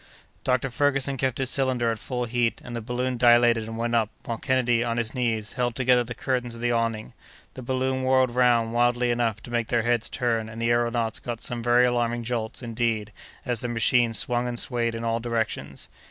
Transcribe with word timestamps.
Dr. 0.43 0.71
Ferguson 0.71 1.15
kept 1.15 1.37
his 1.37 1.51
cylinder 1.51 1.91
at 1.91 1.99
full 1.99 2.25
heat, 2.25 2.59
and 2.65 2.75
the 2.75 2.81
balloon 2.81 3.17
dilated 3.19 3.65
and 3.67 3.77
went 3.77 3.93
up, 3.93 4.09
while 4.25 4.39
Kennedy, 4.39 4.83
on 4.83 4.97
his 4.97 5.13
knees, 5.13 5.53
held 5.53 5.75
together 5.75 6.03
the 6.03 6.15
curtains 6.15 6.55
of 6.55 6.61
the 6.61 6.71
awning. 6.71 7.13
The 7.53 7.61
balloon 7.61 8.01
whirled 8.01 8.33
round 8.33 8.73
wildly 8.73 9.11
enough 9.11 9.43
to 9.43 9.51
make 9.51 9.67
their 9.67 9.83
heads 9.83 10.09
turn, 10.09 10.49
and 10.49 10.59
the 10.59 10.69
aëronauts 10.69 11.21
got 11.21 11.39
some 11.39 11.61
very 11.61 11.85
alarming 11.85 12.23
jolts, 12.23 12.63
indeed, 12.63 13.11
as 13.45 13.59
their 13.61 13.69
machine 13.69 14.15
swung 14.15 14.47
and 14.47 14.57
swayed 14.57 14.95
in 14.95 15.03
all 15.03 15.19
directions. 15.19 15.87